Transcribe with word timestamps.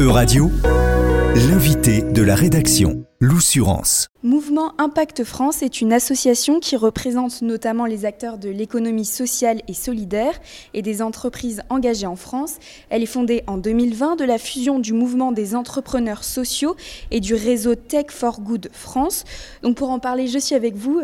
E-Radio, 0.00 0.50
l'invité 1.34 2.00
de 2.00 2.22
la 2.22 2.34
rédaction, 2.34 3.04
l'Oussurance. 3.20 4.08
Mouvement 4.22 4.72
Impact 4.78 5.24
France 5.24 5.62
est 5.62 5.82
une 5.82 5.92
association 5.92 6.58
qui 6.58 6.74
représente 6.74 7.42
notamment 7.42 7.84
les 7.84 8.06
acteurs 8.06 8.38
de 8.38 8.48
l'économie 8.48 9.04
sociale 9.04 9.60
et 9.68 9.74
solidaire 9.74 10.40
et 10.72 10.80
des 10.80 11.02
entreprises 11.02 11.60
engagées 11.68 12.06
en 12.06 12.16
France. 12.16 12.54
Elle 12.88 13.02
est 13.02 13.06
fondée 13.06 13.44
en 13.46 13.58
2020 13.58 14.16
de 14.16 14.24
la 14.24 14.38
fusion 14.38 14.78
du 14.78 14.94
mouvement 14.94 15.32
des 15.32 15.54
entrepreneurs 15.54 16.24
sociaux 16.24 16.76
et 17.10 17.20
du 17.20 17.34
réseau 17.34 17.74
Tech 17.74 18.06
for 18.08 18.40
Good 18.40 18.70
France. 18.72 19.24
Donc 19.62 19.76
pour 19.76 19.90
en 19.90 19.98
parler, 19.98 20.28
je 20.28 20.38
suis 20.38 20.54
avec 20.54 20.76
vous, 20.76 21.02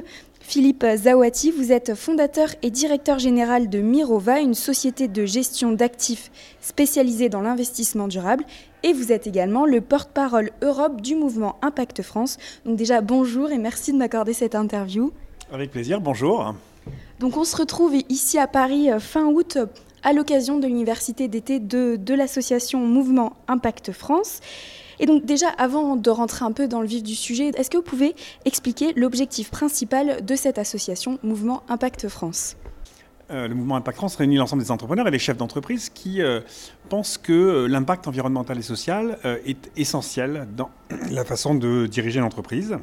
Philippe 0.48 0.86
Zawati, 0.96 1.50
vous 1.50 1.72
êtes 1.72 1.96
fondateur 1.96 2.50
et 2.62 2.70
directeur 2.70 3.18
général 3.18 3.68
de 3.68 3.80
Mirova, 3.80 4.38
une 4.38 4.54
société 4.54 5.08
de 5.08 5.26
gestion 5.26 5.72
d'actifs 5.72 6.30
spécialisée 6.60 7.28
dans 7.28 7.40
l'investissement 7.40 8.06
durable. 8.06 8.44
Et 8.86 8.92
vous 8.92 9.10
êtes 9.10 9.26
également 9.26 9.66
le 9.66 9.80
porte-parole 9.80 10.52
Europe 10.62 11.00
du 11.00 11.16
mouvement 11.16 11.56
Impact 11.60 12.02
France. 12.02 12.38
Donc 12.64 12.76
déjà, 12.76 13.00
bonjour 13.00 13.50
et 13.50 13.58
merci 13.58 13.92
de 13.92 13.98
m'accorder 13.98 14.32
cette 14.32 14.54
interview. 14.54 15.10
Avec 15.50 15.72
plaisir, 15.72 16.00
bonjour. 16.00 16.54
Donc 17.18 17.36
on 17.36 17.42
se 17.42 17.56
retrouve 17.56 17.96
ici 18.08 18.38
à 18.38 18.46
Paris 18.46 18.92
euh, 18.92 19.00
fin 19.00 19.24
août 19.24 19.58
à 20.04 20.12
l'occasion 20.12 20.60
de 20.60 20.68
l'université 20.68 21.26
d'été 21.26 21.58
de, 21.58 21.96
de 21.96 22.14
l'association 22.14 22.78
Mouvement 22.78 23.32
Impact 23.48 23.90
France. 23.90 24.38
Et 25.00 25.06
donc 25.06 25.24
déjà, 25.24 25.48
avant 25.58 25.96
de 25.96 26.08
rentrer 26.10 26.44
un 26.44 26.52
peu 26.52 26.68
dans 26.68 26.80
le 26.80 26.86
vif 26.86 27.02
du 27.02 27.16
sujet, 27.16 27.50
est-ce 27.56 27.70
que 27.70 27.78
vous 27.78 27.82
pouvez 27.82 28.14
expliquer 28.44 28.92
l'objectif 28.94 29.50
principal 29.50 30.24
de 30.24 30.36
cette 30.36 30.58
association 30.58 31.18
Mouvement 31.24 31.64
Impact 31.68 32.06
France? 32.06 32.54
euh, 32.54 32.65
le 33.30 33.54
mouvement 33.54 33.76
Impact 33.76 33.96
France 33.96 34.16
réunit 34.16 34.36
l'ensemble 34.36 34.62
des 34.62 34.70
entrepreneurs 34.70 35.08
et 35.08 35.10
les 35.10 35.18
chefs 35.18 35.36
d'entreprise 35.36 35.90
qui 35.90 36.22
euh, 36.22 36.40
pensent 36.88 37.18
que 37.18 37.32
euh, 37.32 37.66
l'impact 37.66 38.06
environnemental 38.06 38.58
et 38.58 38.62
social 38.62 39.18
est 39.44 39.70
essentiel 39.76 40.46
dans 40.56 40.70
la 41.10 41.24
façon 41.24 41.54
de 41.54 41.86
diriger 41.86 42.20
l'entreprise. 42.20 42.76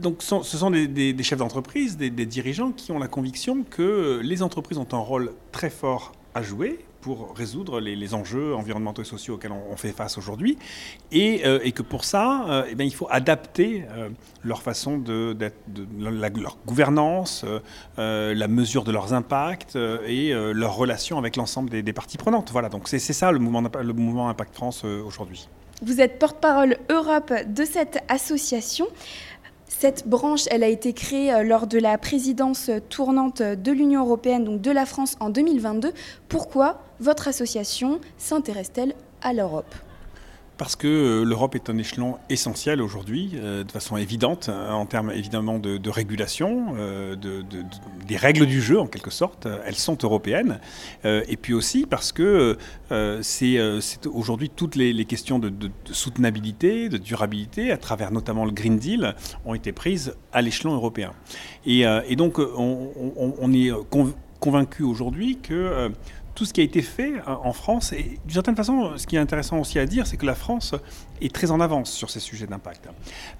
Donc 0.00 0.22
ce 0.22 0.42
sont 0.42 0.70
des, 0.70 1.22
chefs 1.22 1.38
d'entreprise, 1.38 1.96
des, 1.96 2.10
dirigeants 2.10 2.72
qui 2.72 2.92
ont 2.92 2.98
la 2.98 3.08
conviction 3.08 3.64
que 3.68 4.20
les 4.22 4.42
entreprises 4.42 4.78
ont 4.78 4.88
un 4.92 4.98
rôle 4.98 5.32
très 5.52 5.70
fort 5.70 6.12
à 6.34 6.42
jouer 6.42 6.78
pour 7.00 7.34
résoudre 7.36 7.80
les, 7.80 8.14
enjeux 8.14 8.54
environnementaux 8.54 9.02
et 9.02 9.04
sociaux 9.04 9.34
auxquels 9.34 9.52
on, 9.52 9.76
fait 9.76 9.92
face 9.92 10.18
aujourd'hui, 10.18 10.58
et, 11.12 11.42
euh, 11.44 11.70
que 11.70 11.82
pour 11.82 12.04
ça, 12.04 12.44
euh, 12.48 12.64
eh 12.68 12.74
bien, 12.74 12.84
il 12.84 12.94
faut 12.94 13.06
adapter 13.10 13.84
euh, 13.90 14.08
leur 14.42 14.62
façon 14.62 14.98
de, 14.98 15.36
leur 15.98 16.58
gouvernance, 16.66 17.44
la 17.96 18.48
mesure 18.48 18.84
de 18.84 18.92
leurs 18.92 19.12
impacts 19.12 19.76
et 19.76 20.32
leur 20.32 20.74
relation 20.74 21.18
avec 21.18 21.36
l'ensemble 21.36 21.70
des, 21.70 21.92
parties 21.92 22.18
prenantes. 22.18 22.50
Voilà, 22.50 22.68
donc 22.68 22.88
c'est 22.88 22.98
ça 22.98 23.32
le 23.32 23.38
mouvement, 23.38 24.28
Impact 24.28 24.54
France 24.54 24.84
aujourd'hui. 24.84 25.48
Vous 25.82 26.00
êtes 26.00 26.18
porte-parole 26.18 26.76
Europe 26.90 27.32
de 27.46 27.64
cette 27.64 28.02
association. 28.08 28.86
Cette 29.80 30.06
branche, 30.06 30.42
elle 30.50 30.62
a 30.62 30.68
été 30.68 30.92
créée 30.92 31.32
euh, 31.32 31.42
lors 31.42 31.66
de 31.66 31.78
la 31.78 31.96
présidence 31.96 32.70
tournante 32.90 33.40
de 33.40 33.72
l'Union 33.72 34.04
européenne, 34.04 34.44
donc 34.44 34.60
de 34.60 34.70
la 34.70 34.84
France 34.84 35.16
en 35.20 35.30
2022. 35.30 35.94
Pourquoi 36.28 36.82
votre 37.00 37.28
association 37.28 38.00
s'intéresse-t-elle 38.18 38.94
à 39.22 39.32
l'Europe? 39.32 39.74
Parce 40.60 40.76
que 40.76 40.86
euh, 40.86 41.24
l'Europe 41.24 41.54
est 41.54 41.70
un 41.70 41.78
échelon 41.78 42.18
essentiel 42.28 42.82
aujourd'hui, 42.82 43.30
euh, 43.36 43.64
de 43.64 43.72
façon 43.72 43.96
évidente, 43.96 44.50
hein, 44.50 44.74
en 44.74 44.84
termes 44.84 45.10
évidemment 45.10 45.58
de, 45.58 45.88
régulation, 45.88 46.74
euh, 46.76 47.16
de, 47.16 47.42
des 48.06 48.16
règles 48.18 48.44
du 48.44 48.60
jeu 48.60 48.78
en 48.78 48.86
quelque 48.86 49.10
sorte, 49.10 49.48
elles 49.64 49.76
sont 49.76 49.96
européennes. 50.02 50.60
et 51.04 51.38
puis 51.38 51.54
aussi 51.54 51.86
parce 51.86 52.12
que 52.12 52.58
c'est 53.22 53.58
aujourd'hui 54.06 54.50
toutes 54.50 54.76
les, 54.76 55.04
questions 55.06 55.38
de, 55.38 55.70
soutenabilité, 55.92 56.90
de 56.90 56.98
durabilité, 56.98 57.72
à 57.72 57.78
travers 57.78 58.12
notamment 58.12 58.44
le 58.44 58.50
Green 58.50 58.78
Deal, 58.78 59.14
ont 59.46 59.54
été 59.54 59.72
prises 59.72 60.14
à 60.34 60.42
l'échelon 60.42 60.74
européen. 60.74 61.12
Et, 61.64 61.86
donc 62.16 62.38
on, 62.38 62.90
on 63.16 63.52
est 63.54 63.70
convaincu 64.40 64.82
aujourd'hui 64.82 65.38
que 65.38 65.92
tout 66.34 66.44
ce 66.44 66.54
qui 66.54 66.60
a 66.60 66.64
été 66.64 66.82
fait 66.82 67.12
euh, 67.12 67.34
en 67.44 67.52
France. 67.52 67.92
Et 67.92 68.18
d'une 68.24 68.32
certaine 68.32 68.56
façon, 68.56 68.96
ce 68.96 69.06
qui 69.06 69.16
est 69.16 69.18
intéressant 69.18 69.58
aussi 69.58 69.78
à 69.78 69.86
dire, 69.86 70.06
c'est 70.06 70.16
que 70.16 70.26
la 70.26 70.34
France 70.34 70.74
est 71.20 71.34
très 71.34 71.50
en 71.50 71.60
avance 71.60 71.90
sur 71.90 72.10
ces 72.10 72.20
sujets 72.20 72.46
d'impact. 72.46 72.88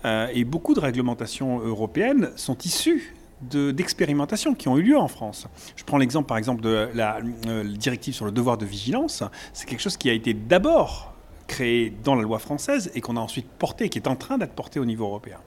Euh, 0.05 0.27
et 0.33 0.45
beaucoup 0.45 0.75
de 0.75 0.81
réglementations 0.81 1.61
européennes 1.61 2.31
sont 2.37 2.59
issues 2.59 3.15
d'expérimentations 3.41 4.53
qui 4.55 4.69
ont 4.69 4.77
eu 4.77 4.83
lieu 4.83 4.99
en 4.99 5.09
France. 5.09 5.47
Je 5.75 5.83
prends 5.85 5.97
l'exemple 5.97 6.29
par 6.29 6.37
exemple 6.37 6.61
de 6.61 6.91
la 6.93 7.21
euh, 7.47 7.65
directive 7.65 8.13
sur 8.13 8.27
le 8.27 8.33
devoir 8.33 8.59
de 8.59 8.67
vigilance. 8.67 9.23
C'est 9.55 9.67
quelque 9.67 9.81
chose 9.81 9.97
qui 9.97 10.11
a 10.11 10.13
été 10.13 10.35
d'abord 10.35 11.15
créé 11.51 11.93
dans 12.05 12.15
la 12.15 12.23
loi 12.23 12.39
française 12.39 12.91
et 12.95 13.01
qu'on 13.01 13.17
a 13.17 13.21
ensuite 13.21 13.49
porté, 13.59 13.89
qui 13.89 13.99
est 13.99 14.09
en 14.09 14.17
train 14.17 14.39
d'être 14.39 14.55
porté 14.55 14.79
au 14.79 14.85
niveau 14.85 15.05
européen. 15.05 15.39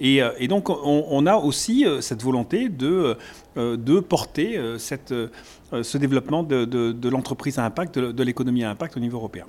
Et, 0.00 0.22
donc 0.48 0.70
on, 0.70 1.26
a 1.26 1.36
aussi 1.36 1.84
cette 2.00 2.22
volonté 2.22 2.68
de, 2.68 3.16
de 3.56 4.00
porter 4.00 4.58
cette 4.78 5.12
euh, 5.12 5.28
ce 5.82 5.98
développement 5.98 6.42
de, 6.42 7.08
l'entreprise 7.08 7.58
à 7.58 7.64
impact, 7.64 7.98
de, 7.98 8.22
l'économie 8.22 8.64
à 8.64 8.70
impact 8.70 8.96
au 8.96 9.00
niveau 9.00 9.18
européen. 9.18 9.46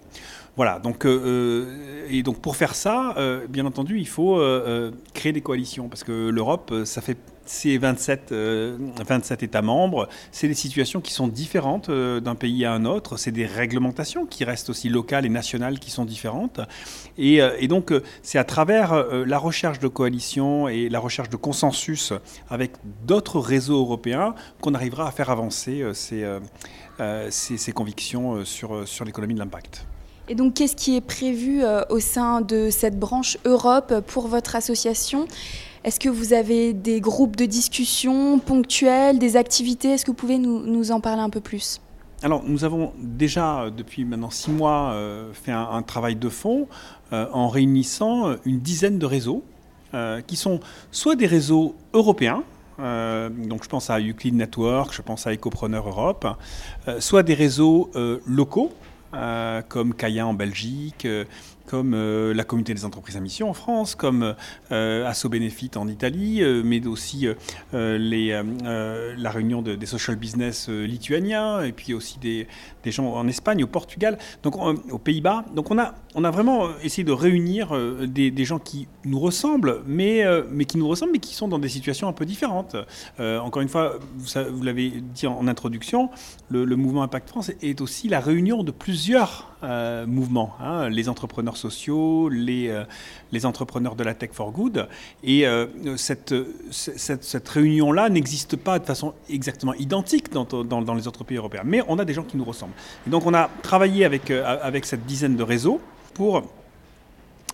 Voilà, 0.57 0.79
donc, 0.79 1.05
euh, 1.05 1.21
euh, 1.25 2.07
et 2.09 2.23
donc 2.23 2.41
pour 2.41 2.57
faire 2.57 2.75
ça, 2.75 3.15
bien 3.49 3.65
entendu, 3.65 3.99
il 3.99 4.07
faut 4.07 4.41
créer 5.13 5.31
des 5.31 5.41
coalitions, 5.41 5.87
parce 5.87 6.03
que 6.03 6.29
l'Europe, 6.29 6.73
ça 6.85 7.01
fait 7.01 7.17
c'est 7.43 7.77
27, 7.77 8.33
27 8.33 9.43
États 9.43 9.63
membres, 9.63 10.07
c'est 10.31 10.47
des 10.47 10.53
situations 10.53 11.01
qui 11.01 11.11
sont 11.11 11.27
différentes 11.27 11.89
d'un 11.89 12.35
pays 12.35 12.63
à 12.63 12.71
un 12.71 12.85
autre, 12.85 13.17
c'est 13.17 13.31
des 13.31 13.45
réglementations 13.45 14.25
qui 14.25 14.45
restent 14.45 14.69
aussi 14.69 14.87
locales 14.87 15.25
et 15.25 15.29
nationales 15.29 15.79
qui 15.79 15.91
sont 15.91 16.05
différentes. 16.05 16.61
Et, 17.17 17.39
et 17.59 17.67
donc 17.67 17.93
c'est 18.21 18.37
à 18.37 18.45
travers 18.45 18.93
la 19.25 19.37
recherche 19.37 19.79
de 19.79 19.87
coalitions 19.89 20.69
et 20.69 20.87
la 20.87 20.99
recherche 20.99 21.29
de 21.29 21.35
consensus 21.35 22.13
avec 22.49 22.73
d'autres 23.05 23.39
réseaux 23.39 23.79
européens 23.79 24.35
qu'on 24.61 24.73
arrivera 24.73 25.07
à 25.07 25.11
faire 25.11 25.29
avancer 25.29 25.83
ces 25.93 26.10
euh, 26.13 26.39
euh, 26.99 27.27
ses, 27.31 27.71
convictions 27.71 28.33
euh, 28.33 28.45
sur, 28.45 28.87
sur 28.87 29.05
l'économie 29.05 29.33
de 29.33 29.39
l'impact. 29.39 29.85
Et 30.29 30.35
donc, 30.35 30.53
qu'est-ce 30.53 30.75
qui 30.75 30.95
est 30.95 31.01
prévu 31.01 31.61
au 31.89 31.99
sein 31.99 32.41
de 32.41 32.69
cette 32.69 32.97
branche 32.97 33.37
Europe 33.43 34.01
pour 34.07 34.27
votre 34.27 34.55
association? 34.55 35.27
Est-ce 35.83 35.99
que 35.99 36.09
vous 36.09 36.31
avez 36.31 36.73
des 36.73 37.01
groupes 37.01 37.35
de 37.35 37.45
discussion 37.45 38.39
ponctuels, 38.39 39.19
des 39.19 39.35
activités? 39.35 39.89
Est-ce 39.89 40.05
que 40.05 40.11
vous 40.11 40.15
pouvez 40.15 40.37
nous, 40.37 40.59
nous, 40.59 40.91
en 40.91 41.01
parler 41.01 41.21
un 41.21 41.29
peu 41.29 41.41
plus? 41.41 41.81
Alors, 42.21 42.43
nous 42.45 42.63
avons 42.63 42.93
déjà, 42.97 43.69
depuis 43.75 44.05
maintenant 44.05 44.29
six 44.29 44.51
mois, 44.51 44.95
fait 45.33 45.51
un, 45.51 45.81
travail 45.81 46.15
de 46.15 46.29
fond 46.29 46.67
en 47.11 47.49
réunissant 47.49 48.35
une 48.45 48.59
dizaine 48.59 48.99
de 48.99 49.05
réseaux 49.07 49.43
qui 50.27 50.35
sont 50.37 50.61
soit 50.91 51.15
des 51.15 51.27
réseaux 51.27 51.75
européens, 51.93 52.43
euh, 52.79 53.29
donc 53.29 53.63
je 53.63 53.69
pense 53.69 53.89
à 53.89 53.99
Euclid 53.99 54.35
Network, 54.35 54.93
je 54.93 55.01
pense 55.01 55.27
à 55.27 55.33
Ecopreneur 55.33 55.87
Europe, 55.87 56.27
euh, 56.87 56.99
soit 56.99 57.23
des 57.23 57.33
réseaux 57.33 57.91
euh, 59.13 59.61
comme 59.67 59.93
Kaya 59.93 60.25
en 60.25 60.33
Belgique, 60.33 61.07
comme 61.71 61.93
euh, 61.93 62.33
la 62.33 62.43
communauté 62.43 62.73
des 62.73 62.83
entreprises 62.83 63.15
à 63.15 63.21
mission 63.21 63.49
en 63.49 63.53
France, 63.53 63.95
comme 63.95 64.35
euh, 64.73 65.07
Asso 65.07 65.29
Benefit 65.29 65.71
en 65.77 65.87
Italie, 65.87 66.43
euh, 66.43 66.61
mais 66.65 66.85
aussi 66.85 67.27
la 67.71 69.29
réunion 69.29 69.61
des 69.61 69.85
social 69.85 70.17
business 70.17 70.67
lituaniens, 70.67 71.61
et 71.61 71.71
puis 71.71 71.93
aussi 71.93 72.19
des, 72.19 72.47
gens 72.85 73.13
en 73.13 73.25
Espagne, 73.27 73.63
au 73.63 73.67
Portugal, 73.67 74.17
donc 74.43 74.57
aux 74.57 74.97
Pays-Bas. 74.97 75.45
Donc 75.55 75.71
on 75.71 75.79
a, 75.79 75.95
on 76.15 76.25
a 76.25 76.31
vraiment 76.31 76.67
essayé 76.83 77.05
de 77.05 77.11
réunir 77.11 77.73
des, 78.05 78.45
gens 78.45 78.59
qui 78.59 78.87
nous 79.05 79.19
ressemblent, 79.19 79.81
mais, 79.87 80.25
mais 80.51 80.65
qui 80.65 80.77
nous 80.77 80.87
ressemblent, 80.87 81.13
mais 81.13 81.19
qui 81.19 81.35
sont 81.35 81.47
dans 81.47 81.59
des 81.59 81.69
situations 81.69 82.07
un 82.07 82.13
peu 82.13 82.25
différentes. 82.25 82.75
encore 83.19 83.61
une 83.61 83.69
fois, 83.69 83.99
vous, 84.17 84.27
vous 84.51 84.63
l'avez 84.63 84.89
dit 84.89 85.27
en, 85.27 85.47
introduction, 85.47 86.09
le, 86.49 86.75
mouvement 86.75 87.03
Impact 87.03 87.29
France 87.29 87.51
est 87.61 87.79
aussi 87.81 88.09
la 88.09 88.19
réunion 88.19 88.63
de 88.63 88.71
plusieurs 88.71 89.00
mouvements. 90.07 90.55
Hein, 90.59 90.89
les 90.89 91.09
entrepreneurs 91.09 91.57
sociaux, 91.57 92.29
les, 92.29 92.67
euh, 92.69 92.83
les 93.31 93.45
entrepreneurs 93.45 93.95
de 93.95 94.03
la 94.03 94.13
tech 94.13 94.31
for 94.33 94.51
good. 94.51 94.87
Et 95.23 95.47
euh, 95.47 95.67
cette, 95.97 96.33
réunion-là 97.49 98.09
n'existe 98.09 98.55
pas 98.55 98.79
de 98.79 98.85
façon 98.85 99.13
exactement 99.29 99.73
identique 99.75 100.31
dans, 100.31 100.93
les 100.95 101.07
autres 101.07 101.23
pays 101.23 101.37
européens. 101.37 101.63
Mais 101.65 101.81
on 101.87 101.99
a 101.99 102.05
des 102.05 102.13
gens 102.13 102.23
qui 102.23 102.37
nous 102.37 102.45
ressemblent. 102.45 102.73
Et 103.07 103.09
donc 103.09 103.25
on 103.25 103.33
a 103.33 103.49
travaillé 103.61 104.05
euh, 104.05 104.59
avec 104.61 104.85
cette 104.85 105.05
dizaine 105.05 105.35
de 105.35 105.43
réseaux 105.43 105.79
pour 106.13 106.43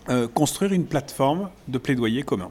euh, 0.10 0.28
construire 0.28 0.72
une 0.72 0.86
plateforme 0.86 1.50
de 1.68 1.78
plaidoyer 1.78 2.24
commun. 2.24 2.50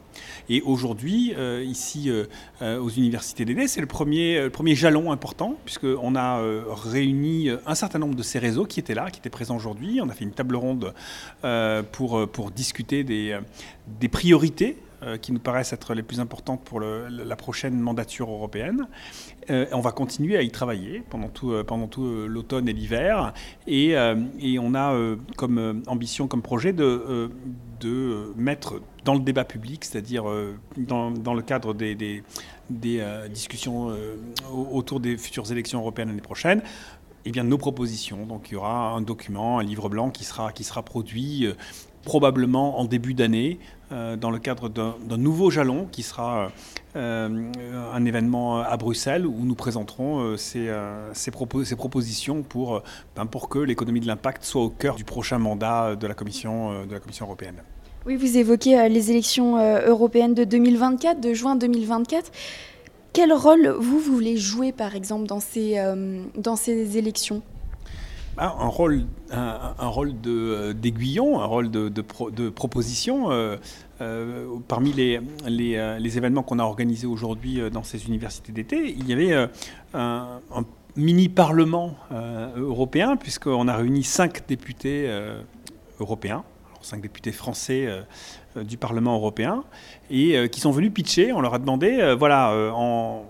Et 0.49 0.61
aujourd'hui, 0.62 1.32
euh, 1.37 1.64
ici 1.64 2.11
euh, 2.11 2.79
aux 2.79 2.91
universités 2.91 3.44
d'ED, 3.44 3.67
c'est 3.69 3.81
le 3.81 3.87
premier, 3.87 4.50
premier 4.50 4.75
jalon 4.75 5.11
important, 5.11 5.56
puisqu'on 5.64 6.17
a 6.17 6.41
réuni 6.91 7.49
un 7.67 7.75
certain 7.75 7.99
nombre 7.99 8.14
de 8.14 8.23
ces 8.23 8.38
réseaux 8.38 8.67
qui 8.67 8.81
étaient 8.81 8.94
là, 8.94 9.11
qui 9.11 9.20
étaient 9.20 9.31
présents 9.31 9.56
aujourd'hui. 9.56 10.00
On 10.03 10.08
a 10.08 10.12
fait 10.12 10.25
une 10.25 10.32
table 10.32 10.56
ronde 10.56 10.93
pour, 11.93 12.29
pour 12.29 12.50
discuter 12.50 13.05
des, 13.05 13.38
des 14.00 14.08
priorités 14.08 14.76
qui 15.20 15.32
nous 15.32 15.38
paraissent 15.38 15.72
être 15.72 15.94
les 15.94 16.02
plus 16.02 16.20
importantes 16.20 16.64
pour 16.64 16.81
la 16.81 17.37
prochaine 17.37 17.78
mandature 17.78 18.31
européenne. 18.31 18.88
on 19.48 19.81
va 19.81 19.93
continuer 19.93 20.37
à 20.37 20.43
y 20.43 20.50
travailler 20.50 21.02
pendant 21.10 21.28
tout, 21.28 21.62
tout 21.90 22.26
l'automne 22.26 22.69
et 22.69 22.72
l'hiver. 22.72 23.32
Et, 23.66 23.94
on 23.96 24.75
a 24.75 24.96
comme 25.37 25.82
ambition, 25.87 26.28
comme 26.28 26.43
projet 26.43 26.72
de, 26.72 27.31
mettre 28.37 28.81
dans 29.04 29.14
le 29.14 29.20
débat 29.20 29.44
public, 29.44 29.84
c'est-à-dire 29.84 30.25
dans, 30.76 31.34
le 31.34 31.43
cadre 31.43 31.75
des, 31.75 32.22
discussions 33.31 33.94
autour 34.52 35.00
des 35.00 35.16
futures 35.16 35.50
élections 35.52 35.81
européennes 35.81 36.08
l'année 36.08 36.20
prochaine, 36.20 36.62
eh 37.26 37.32
bien, 37.32 37.43
nos 37.43 37.58
propositions. 37.58 38.25
Donc 38.25 38.48
il 38.48 38.54
y 38.54 38.56
aura 38.56 38.93
un 38.93 39.02
document, 39.02 39.58
un 39.58 39.64
livre 39.64 39.88
blanc 39.88 40.10
qui 40.10 40.25
sera, 40.25 40.82
produit 40.82 41.46
euh, 41.46 41.54
probablement 42.06 42.81
en 42.81 42.87
début 42.87 43.12
d'année 43.12 43.58
euh, 43.93 44.17
dans 44.17 44.31
le 44.31 44.38
cadre 44.38 44.70
d'un 44.70 45.17
nouveau 45.19 45.50
jalon 45.50 45.87
qui 45.93 46.03
sera 46.03 46.50
euh, 46.97 47.53
un 47.93 48.05
événement 48.06 48.62
à 48.62 48.75
Bruxelles 48.79 49.26
où 49.26 49.44
nous 49.44 49.55
présenterons 49.55 50.38
ces, 50.38 50.70
propositions 51.76 52.43
pour, 52.43 52.82
ben, 53.14 53.26
pour 53.26 53.50
que 53.50 53.58
l'économie 53.58 54.00
de 54.00 54.06
l'impact 54.06 54.43
soit 54.44 54.62
au 54.62 54.70
cœur 54.70 54.97
du 54.97 55.05
prochain 55.05 55.38
mandat 55.38 55.97
de 55.97 56.06
la 56.06 56.14
Commission, 56.14 56.87
de 56.87 56.93
la 56.93 57.00
Commission 57.00 57.26
européenne. 57.26 57.56
Oui, 58.06 58.17
vous 58.17 58.38
évoquez 58.38 58.88
les 58.88 59.11
élections 59.11 59.58
européennes 59.85 60.35
de 60.35 60.44
2024, 60.44 61.20
de 61.20 61.35
juin 61.35 61.56
2024. 61.56 62.31
Quel 63.17 63.32
rôle 63.32 63.75
vous, 63.81 63.99
voulez 63.99 64.37
jouer, 64.37 64.73
par 64.73 64.94
exemple, 64.94 65.26
dans 65.26 65.41
ces, 65.41 65.79
euh, 65.79 66.23
dans 66.37 66.55
ces 66.55 66.99
élections? 66.99 67.41
Un 68.38 68.69
rôle, 68.69 69.05
un, 69.31 69.88
rôle 69.88 70.12
euh, 70.27 70.73
d'aiguillon, 70.73 71.41
un 71.41 71.47
rôle 71.47 71.71
de, 71.71 71.88
de, 71.88 72.49
proposition. 72.50 73.31
Euh, 73.31 73.56
parmi 74.69 74.93
les, 74.93 75.21
les, 75.47 76.19
événements 76.19 76.43
qu'on 76.43 76.59
a 76.59 76.65
organisés 76.65 77.06
aujourd'hui 77.06 77.61
dans 77.71 77.83
ces 77.83 78.06
universités 78.06 78.53
d'été, 78.53 78.94
il 78.97 79.09
y 79.09 79.12
avait 79.12 79.49
un, 79.94 80.41
mini-parlement 80.97 81.97
européen, 82.56 83.17
puisqu'on 83.17 83.69
a 83.69 83.77
réuni 83.77 84.03
cinq 84.03 84.47
députés 84.47 85.11
européens 86.00 86.44
cinq 86.87 87.03
députés 87.03 87.32
français 87.32 87.87
euh, 87.87 88.03
euh, 88.56 88.65
du 88.65 88.77
Parlement 88.77 89.17
européen, 89.17 89.65
et 90.11 90.37
euh, 90.37 90.47
qui 90.47 90.61
sont 90.61 90.71
venus 90.71 90.93
pitcher. 90.93 91.32
On 91.32 91.41
leur 91.41 91.55
a 91.55 91.59
demandé, 91.59 92.15
voilà, 92.19 92.73
en 92.75 93.25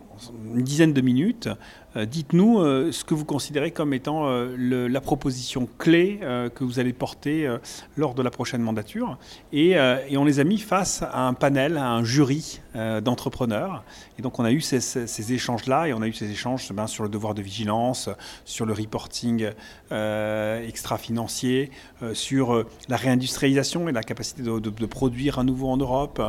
une 0.54 0.62
dizaine 0.62 0.92
de 0.92 1.00
minutes, 1.00 1.48
dites-nous 1.96 2.58
ce 2.92 3.04
que 3.04 3.14
vous 3.14 3.24
considérez 3.24 3.70
comme 3.70 3.94
étant 3.94 4.28
la 4.28 5.00
proposition 5.00 5.66
clé 5.78 6.20
que 6.54 6.62
vous 6.62 6.78
allez 6.78 6.92
porter 6.92 7.48
lors 7.96 8.12
de 8.12 8.22
la 8.22 8.30
prochaine 8.30 8.60
mandature. 8.60 9.18
Et, 9.52 9.76
on 10.16 10.24
les 10.24 10.40
a 10.40 10.44
mis 10.44 10.58
face 10.58 11.02
à 11.02 11.26
un 11.26 11.32
panel, 11.32 11.78
à 11.78 11.90
un 11.90 12.04
jury 12.04 12.60
d'entrepreneurs. 12.74 13.82
Et 14.18 14.22
donc 14.22 14.38
on 14.38 14.44
a 14.44 14.52
eu 14.52 14.60
ces, 14.60 15.32
échanges-là, 15.32 15.88
et 15.88 15.94
on 15.94 16.02
a 16.02 16.06
eu 16.06 16.12
ces 16.12 16.30
échanges 16.30 16.70
ben, 16.72 16.86
sur 16.86 17.02
le 17.02 17.08
devoir 17.08 17.32
de 17.32 17.40
vigilance, 17.40 18.10
sur 18.44 18.66
le 18.66 18.74
reporting 18.74 19.50
extra-financier, 19.90 21.70
sur 22.12 22.66
la 22.90 22.96
réindustrialisation 22.96 23.88
et 23.88 23.92
la 23.92 24.02
capacité 24.02 24.42
de, 24.42 24.86
produire 24.86 25.38
à 25.38 25.44
nouveau 25.44 25.68
en 25.68 25.76
Europe, 25.76 26.22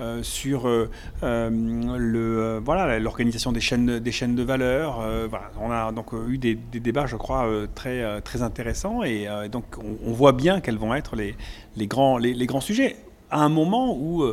euh, 0.00 0.22
sur 0.22 0.68
euh, 0.68 0.90
euh, 1.22 1.50
le 1.50 2.60
voilà 2.64 2.98
l'organisation 2.98 3.31
des 3.52 3.60
chaînes 3.60 3.98
des 3.98 4.12
chaînes 4.12 4.34
de 4.34 4.42
valeur. 4.42 5.00
Voilà. 5.28 5.50
On 5.60 5.70
a 5.70 5.92
donc 5.92 6.12
eu 6.28 6.38
des, 6.38 6.54
débats, 6.54 7.06
je 7.06 7.16
crois, 7.16 7.48
très 7.74 8.20
très 8.22 8.42
intéressants 8.42 9.02
et 9.02 9.26
donc 9.50 9.64
on, 9.78 10.12
voit 10.12 10.32
bien 10.32 10.60
quels 10.60 10.78
vont 10.78 10.94
être 10.94 11.16
les, 11.16 11.36
les 11.76 11.86
grands 11.86 12.18
les, 12.18 12.46
grands 12.46 12.60
sujets 12.60 12.96
à 13.30 13.42
un 13.42 13.48
moment 13.48 13.96
où 13.96 14.24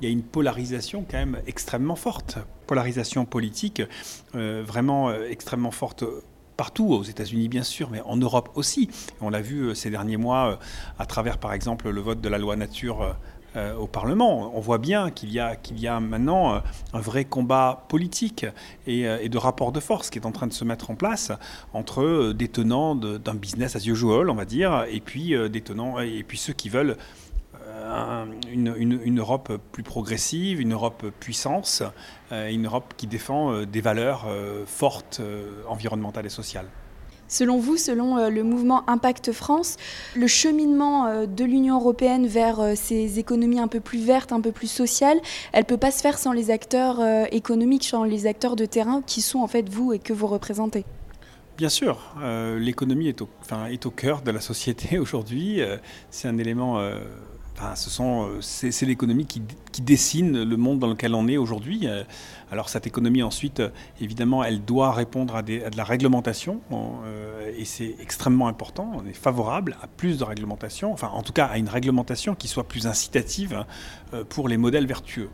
il 0.00 0.04
y 0.04 0.10
a 0.10 0.12
une 0.12 0.22
polarisation 0.22 1.04
quand 1.08 1.18
même 1.18 1.38
extrêmement 1.46 1.96
forte, 1.96 2.38
polarisation 2.66 3.24
politique 3.24 3.82
vraiment 4.34 5.12
extrêmement 5.12 5.70
forte 5.70 6.04
partout, 6.58 6.88
aux 6.92 7.04
États-Unis 7.04 7.48
bien 7.48 7.62
sûr, 7.62 7.88
mais 7.88 8.02
en 8.02 8.16
Europe 8.16 8.50
aussi. 8.56 8.90
On 9.22 9.30
l'a 9.30 9.40
vu 9.40 9.62
euh, 9.62 9.74
ces 9.74 9.90
derniers 9.90 10.16
mois 10.18 10.50
euh, 10.50 10.56
à 10.98 11.06
travers 11.06 11.38
par 11.38 11.54
exemple 11.54 11.88
le 11.88 12.00
vote 12.00 12.20
de 12.20 12.28
la 12.28 12.36
loi 12.36 12.56
nature 12.56 13.16
euh, 13.56 13.74
au 13.74 13.86
Parlement. 13.86 14.52
On 14.54 14.60
voit 14.60 14.78
bien 14.78 15.10
qu'il 15.10 15.30
y, 15.30 15.40
y 15.40 15.86
a 15.88 16.00
maintenant 16.00 16.62
un 16.92 17.00
vrai 17.00 17.24
combat 17.24 17.84
politique 17.88 18.46
et, 18.86 19.28
de 19.28 19.38
rapport 19.38 19.72
de 19.72 19.80
force 19.80 20.10
qui 20.10 20.18
est 20.18 20.26
en 20.26 20.32
train 20.32 20.46
de 20.46 20.52
se 20.52 20.64
mettre 20.64 20.90
en 20.90 20.94
place 20.94 21.32
entre 21.72 22.32
des 22.32 22.48
tenants 22.48 22.94
d'un 22.94 23.34
business 23.34 23.76
as 23.76 23.86
usual, 23.86 24.30
on 24.30 24.34
va 24.34 24.44
dire, 24.44 24.84
et 24.90 25.00
puis, 25.00 25.34
des 25.50 25.60
tenants, 25.60 26.00
et 26.00 26.22
puis 26.22 26.38
ceux 26.38 26.52
qui 26.52 26.68
veulent 26.68 26.96
une, 28.52 29.18
Europe 29.18 29.52
plus 29.72 29.82
progressive, 29.82 30.60
une 30.60 30.72
Europe 30.72 31.06
puissance, 31.20 31.82
euh, 32.32 32.48
une 32.48 32.66
Europe 32.66 32.94
qui 32.96 33.06
défend 33.06 33.52
euh, 33.52 33.66
des 33.66 33.80
valeurs 33.80 34.26
euh, 34.28 34.64
fortes 34.66 35.20
environnementales 35.68 36.26
et 36.26 36.30
sociales. 36.30 36.66
Selon 37.28 37.58
vous, 37.58 37.76
selon 37.76 38.28
le 38.28 38.42
mouvement 38.42 38.88
Impact 38.88 39.32
France, 39.32 39.76
le 40.16 40.26
cheminement 40.26 41.26
de 41.26 41.44
l'Union 41.44 41.76
européenne 41.76 42.26
vers 42.26 42.72
ces 42.74 43.18
économies 43.18 43.60
un 43.60 43.68
peu 43.68 43.80
plus 43.80 43.98
vertes, 44.00 44.32
un 44.32 44.40
peu 44.40 44.52
plus 44.52 44.70
sociales, 44.70 45.20
elle 45.52 45.60
ne 45.60 45.66
peut 45.66 45.76
pas 45.76 45.90
se 45.90 46.00
faire 46.00 46.18
sans 46.18 46.32
les 46.32 46.50
acteurs 46.50 47.00
économiques, 47.32 47.84
sans 47.84 48.04
les 48.04 48.26
acteurs 48.26 48.56
de 48.56 48.64
terrain 48.64 49.02
qui 49.06 49.20
sont 49.20 49.40
en 49.40 49.46
fait 49.46 49.68
vous 49.68 49.92
et 49.92 49.98
que 49.98 50.12
vous 50.12 50.26
représentez 50.26 50.84
Bien 51.58 51.68
sûr, 51.68 52.14
l'économie 52.58 53.08
est, 53.08 53.22
est, 53.70 53.86
au 53.86 53.90
cœur 53.90 54.22
de 54.22 54.30
la 54.30 54.40
société 54.40 54.98
aujourd'hui. 54.98 55.60
c'est 56.10 56.28
un 56.28 56.38
élément 56.38 56.80
ce 57.74 57.90
sont, 57.90 58.28
euh, 58.28 58.40
c'est, 58.40 58.86
l'économie 58.86 59.26
qui, 59.26 59.42
dessine 59.82 60.42
le 60.42 60.56
monde 60.56 60.80
dans 60.80 60.88
lequel 60.88 61.14
on 61.14 61.28
est 61.28 61.36
aujourd'hui. 61.36 61.82
Euh, 61.84 62.02
alors 62.50 62.68
cette 62.68 62.86
économie 62.86 63.22
ensuite, 63.22 63.60
euh, 63.60 63.68
évidemment, 64.00 64.42
elle 64.42 64.64
doit 64.64 64.92
répondre 64.92 65.36
à, 65.36 65.42
de 65.42 65.76
la 65.76 65.84
réglementation 65.84 66.60
et 67.56 67.64
c'est 67.64 67.94
extrêmement 68.00 68.48
important. 68.48 68.90
On 68.94 69.06
est 69.06 69.12
favorable 69.12 69.76
à 69.82 69.86
plus 69.86 70.18
de 70.18 70.24
réglementation, 70.24 70.92
enfin 70.92 71.10
en 71.12 71.22
tout 71.22 71.32
cas 71.32 71.46
à 71.46 71.58
une 71.58 71.68
réglementation 71.68 72.34
qui 72.34 72.48
soit 72.48 72.66
plus 72.66 72.86
incitative 72.86 73.64
pour 74.28 74.48
les 74.48 74.56
modèles 74.56 74.86
vertueux. 74.86 75.30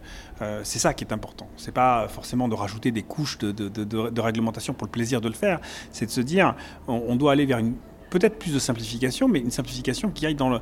c'est 0.62 0.78
ça 0.78 0.94
qui 0.94 1.04
est 1.04 1.12
important. 1.12 1.48
C'est 1.56 1.72
pas 1.72 2.06
forcément 2.08 2.48
de 2.48 2.54
rajouter 2.54 2.90
des 2.90 3.02
couches 3.02 3.38
de, 3.38 4.20
réglementation 4.20 4.74
pour 4.74 4.86
le 4.86 4.92
plaisir 4.92 5.20
de 5.20 5.28
le 5.28 5.34
faire. 5.34 5.60
C'est 5.90 6.06
de 6.06 6.10
se 6.10 6.20
dire, 6.20 6.54
on 6.86 7.16
doit 7.16 7.32
aller 7.32 7.46
vers 7.46 7.58
une 7.58 7.74
peut-être 8.14 8.38
plus 8.38 8.54
de 8.54 8.60
simplification, 8.60 9.26
mais 9.26 9.40
une 9.40 9.50
simplification 9.50 10.08
qui 10.08 10.24
aille 10.24 10.36
dans, 10.36 10.60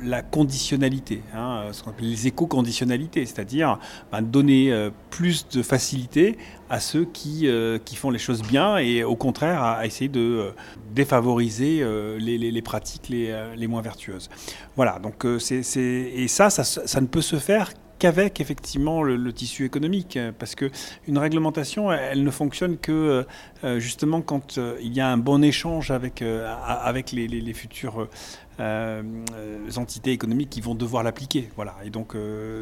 la 0.00 0.22
conditionnalité, 0.22 1.20
hein, 1.34 1.64
ce 1.72 1.82
qu'on 1.82 1.90
appelle 1.90 2.08
les 2.08 2.28
éco-conditionnalités, 2.28 3.26
c'est-à-dire 3.26 3.80
ben, 4.12 4.22
donner 4.22 4.70
euh, 4.70 4.90
plus 5.10 5.48
de 5.48 5.60
facilité 5.60 6.38
à 6.70 6.78
ceux 6.78 7.04
qui, 7.04 7.48
euh, 7.48 7.78
qui 7.84 7.96
font 7.96 8.10
les 8.10 8.20
choses 8.20 8.42
bien 8.42 8.78
et 8.78 9.02
au 9.02 9.16
contraire 9.16 9.60
à, 9.60 9.84
essayer 9.86 10.08
de 10.08 10.20
euh, 10.20 10.50
défavoriser 10.94 11.84
les, 12.20 12.62
pratiques 12.62 13.08
les, 13.08 13.34
les, 13.56 13.66
moins 13.66 13.82
vertueuses. 13.82 14.30
Voilà, 14.76 15.00
donc 15.00 15.26
c'est, 15.40 15.62
et 15.82 16.28
ça, 16.28 16.48
ça, 16.48 16.62
ça 16.62 17.00
ne 17.00 17.06
peut 17.06 17.22
se 17.22 17.36
faire 17.40 17.72
qu'avec 18.02 18.40
effectivement 18.40 19.04
le, 19.04 19.32
tissu 19.32 19.64
économique, 19.64 20.18
parce 20.40 20.56
que 20.56 20.72
une 21.06 21.18
réglementation, 21.18 21.92
elle, 21.92 22.24
ne 22.24 22.30
fonctionne 22.32 22.76
que 22.76 22.90
euh, 22.90 23.22
euh, 23.62 23.78
justement 23.78 24.22
quand 24.22 24.58
euh, 24.58 24.76
il 24.82 24.92
y 24.92 25.00
a 25.00 25.08
un 25.08 25.18
bon 25.18 25.40
échange 25.44 25.92
avec 25.92 26.20
avec 26.20 27.12
les, 27.12 27.28
les, 27.28 27.54
futures 27.54 28.08
entités 28.58 30.10
économiques 30.10 30.50
qui 30.50 30.60
vont 30.60 30.74
devoir 30.74 31.04
l'appliquer. 31.04 31.48
Voilà. 31.54 31.76
Et 31.84 31.90
donc, 31.90 32.16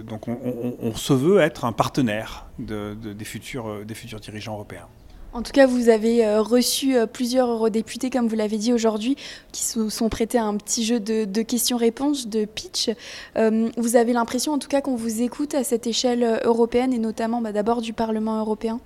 donc 0.05 0.29
on, 0.29 0.95
se 0.95 1.15
veut 1.15 1.41
être 1.41 1.65
un 1.65 1.73
partenaire 1.73 2.47
des, 2.59 3.25
futurs, 3.25 3.87
des 3.87 3.95
futurs 3.95 4.21
dirigeants 4.21 4.55
européens. 4.55 4.89
En 5.33 5.43
tout 5.43 5.53
cas, 5.53 5.67
vous 5.67 5.89
avez 5.89 6.27
euh, 6.27 6.43
reçu 6.43 6.97
euh, 6.97 7.07
plusieurs 7.07 7.49
eurodéputés, 7.49 8.11
comme 8.11 8.27
vous 8.27 8.35
l'avez 8.35 8.59
dit 8.59 8.73
aujourd'hui, 8.73 9.17
qui 9.53 9.63
se 9.63 9.89
sont 9.89 10.09
prêtés 10.09 10.39
à 10.39 10.45
un 10.45 10.57
petit 10.57 10.85
jeu 10.85 10.99
de, 10.99 11.43
questions-réponses, 11.43 12.27
de 12.27 12.45
pitch. 12.45 12.91
Euh, 13.37 13.69
vous 13.77 13.95
avez 13.95 14.13
l'impression, 14.13 14.53
en 14.53 14.59
tout 14.59 14.69
cas, 14.69 14.81
qu'on 14.81 14.97
vous 14.97 15.23
écoute 15.23 15.55
à 15.55 15.63
cette 15.63 15.87
échelle 15.87 16.41
européenne 16.45 16.93
et 16.93 16.99
notamment 16.99 17.41
bah, 17.41 17.53
d'abord 17.53 17.81
du 17.81 17.93
Parlement 17.93 18.41
européen? 18.41 18.81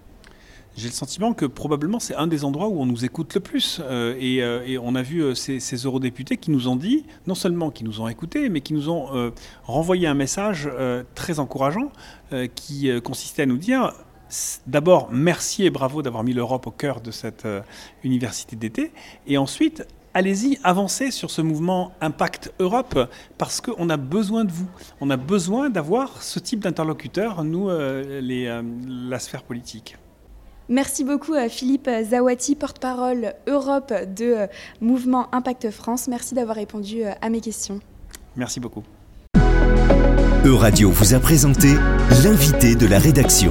J'ai 0.76 0.88
le 0.88 0.94
sentiment 0.94 1.34
que 1.34 1.46
probablement 1.46 2.00
c'est 2.00 2.16
un 2.16 2.26
des 2.26 2.44
endroits 2.44 2.66
où 2.66 2.80
on 2.80 2.86
nous 2.86 3.04
écoute 3.04 3.32
le 3.34 3.40
plus. 3.40 3.80
et, 4.18 4.42
on 4.82 4.94
a 4.96 5.02
vu 5.02 5.36
ces, 5.36 5.60
ces, 5.60 5.76
eurodéputés 5.76 6.36
qui 6.36 6.50
nous 6.50 6.66
ont 6.66 6.74
dit, 6.74 7.04
non 7.28 7.36
seulement 7.36 7.70
qui 7.70 7.84
nous 7.84 8.00
ont 8.00 8.08
écoutés, 8.08 8.48
mais 8.48 8.60
qui 8.60 8.74
nous 8.74 8.90
ont 8.90 9.32
renvoyé 9.62 10.08
un 10.08 10.14
message 10.14 10.68
très 11.14 11.38
encourageant 11.38 11.92
qui 12.56 12.90
consistait 13.02 13.42
à 13.42 13.46
nous 13.46 13.56
dire 13.56 13.92
d'abord, 14.66 15.08
merci 15.10 15.64
et 15.64 15.70
bravo 15.70 16.02
d'avoir 16.02 16.24
mis 16.24 16.32
l'Europe 16.32 16.66
au 16.66 16.70
cœur 16.70 17.00
de 17.00 17.10
cette 17.10 17.44
euh, 17.44 17.60
université 18.02 18.56
d'été. 18.56 18.92
Et 19.26 19.38
ensuite, 19.38 19.86
allez-y, 20.14 20.58
avancez 20.62 21.10
sur 21.10 21.30
ce 21.30 21.42
mouvement 21.42 21.92
Impact 22.00 22.52
Europe, 22.58 22.98
parce 23.38 23.60
qu'on 23.60 23.90
a 23.90 23.96
besoin 23.96 24.44
de 24.44 24.52
vous. 24.52 24.68
On 25.00 25.10
a 25.10 25.16
besoin 25.16 25.70
d'avoir 25.70 26.22
ce 26.22 26.38
type 26.38 26.60
d'interlocuteur, 26.60 27.44
nous, 27.44 27.68
euh, 27.68 28.20
les, 28.20 28.46
euh, 28.46 28.62
la 28.86 29.18
sphère 29.18 29.42
politique. 29.42 29.96
Merci 30.68 31.04
beaucoup 31.04 31.34
à 31.34 31.48
Philippe 31.50 31.90
Zawati, 32.04 32.54
porte-parole 32.54 33.34
Europe 33.46 33.92
de 34.16 34.46
Mouvement 34.80 35.28
Impact 35.34 35.70
France. 35.70 36.08
Merci 36.08 36.34
d'avoir 36.34 36.56
répondu 36.56 37.02
à 37.04 37.28
mes 37.28 37.42
questions. 37.42 37.80
Merci 38.34 38.60
beaucoup. 38.60 38.82
Euradio 40.46 40.90
vous 40.90 41.14
a 41.14 41.20
présenté 41.20 41.74
l'invité 42.22 42.74
de 42.74 42.86
la 42.86 42.98
rédaction. 42.98 43.50